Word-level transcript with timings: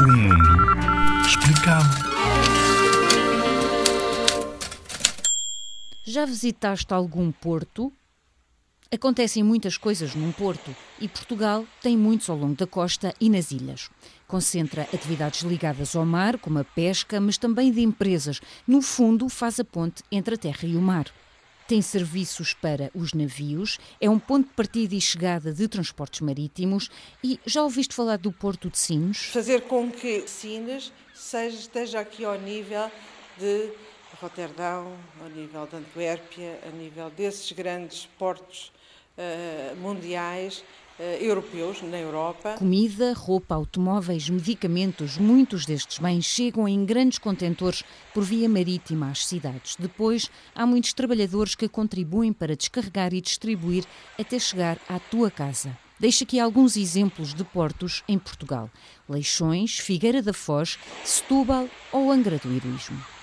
O 0.00 0.12
mundo 0.12 1.26
explicado. 1.26 1.88
Já 6.04 6.24
visitaste 6.24 6.92
algum 6.94 7.30
porto? 7.30 7.92
Acontecem 8.90 9.42
muitas 9.42 9.76
coisas 9.76 10.14
num 10.14 10.32
porto 10.32 10.74
e 10.98 11.06
Portugal 11.06 11.66
tem 11.82 11.96
muitos 11.96 12.30
ao 12.30 12.36
longo 12.38 12.54
da 12.54 12.66
costa 12.66 13.14
e 13.20 13.28
nas 13.28 13.50
ilhas. 13.50 13.90
Concentra 14.26 14.82
atividades 14.82 15.42
ligadas 15.42 15.94
ao 15.94 16.06
mar, 16.06 16.38
como 16.38 16.58
a 16.58 16.64
pesca, 16.64 17.20
mas 17.20 17.36
também 17.36 17.70
de 17.70 17.82
empresas. 17.82 18.40
No 18.66 18.80
fundo, 18.80 19.28
faz 19.28 19.60
a 19.60 19.64
ponte 19.64 20.02
entre 20.10 20.36
a 20.36 20.38
terra 20.38 20.66
e 20.66 20.74
o 20.76 20.80
mar. 20.80 21.06
Tem 21.68 21.82
serviços 21.82 22.54
para 22.54 22.90
os 22.94 23.12
navios, 23.12 23.78
é 24.00 24.08
um 24.08 24.18
ponto 24.18 24.48
de 24.48 24.54
partida 24.54 24.94
e 24.94 25.00
chegada 25.02 25.52
de 25.52 25.68
transportes 25.68 26.22
marítimos 26.22 26.90
e 27.22 27.38
já 27.44 27.62
ouviste 27.62 27.94
falar 27.94 28.16
do 28.16 28.32
Porto 28.32 28.70
de 28.70 28.78
Sines? 28.78 29.26
Fazer 29.26 29.60
com 29.60 29.90
que 29.90 30.26
Sines 30.26 30.90
seja, 31.14 31.58
esteja 31.58 32.00
aqui 32.00 32.24
ao 32.24 32.40
nível 32.40 32.90
de 33.36 33.70
Roterdão, 34.18 34.96
ao 35.20 35.28
nível 35.28 35.66
de 35.66 35.76
Antuérpia, 35.76 36.58
a 36.66 36.70
nível 36.70 37.10
desses 37.10 37.52
grandes 37.52 38.06
portos 38.18 38.72
uh, 39.18 39.76
mundiais 39.76 40.64
europeus 41.20 41.82
na 41.82 41.98
Europa. 41.98 42.54
Comida, 42.58 43.12
roupa, 43.14 43.54
automóveis, 43.54 44.28
medicamentos, 44.28 45.16
muitos 45.18 45.64
destes 45.64 45.98
bens 45.98 46.24
chegam 46.24 46.68
em 46.68 46.84
grandes 46.84 47.18
contentores 47.18 47.84
por 48.12 48.24
via 48.24 48.48
marítima 48.48 49.10
às 49.10 49.26
cidades. 49.26 49.76
Depois, 49.78 50.30
há 50.54 50.66
muitos 50.66 50.92
trabalhadores 50.92 51.54
que 51.54 51.68
contribuem 51.68 52.32
para 52.32 52.56
descarregar 52.56 53.14
e 53.14 53.20
distribuir 53.20 53.84
até 54.18 54.38
chegar 54.38 54.78
à 54.88 54.98
tua 54.98 55.30
casa. 55.30 55.76
Deixo 56.00 56.22
aqui 56.22 56.38
alguns 56.38 56.76
exemplos 56.76 57.34
de 57.34 57.42
portos 57.42 58.04
em 58.08 58.18
Portugal: 58.18 58.70
Leixões, 59.08 59.78
Figueira 59.78 60.22
da 60.22 60.32
Foz, 60.32 60.78
Setúbal 61.04 61.68
ou 61.92 62.12
Angra 62.12 62.38
do 62.38 62.54
Heroísmo. 62.54 63.17